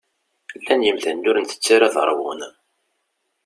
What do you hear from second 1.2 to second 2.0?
ur ntett ara ad